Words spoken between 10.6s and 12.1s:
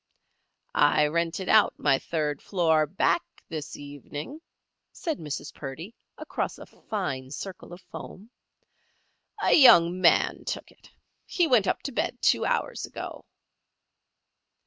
it. He went up to